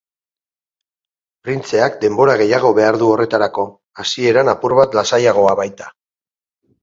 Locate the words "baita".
5.63-5.93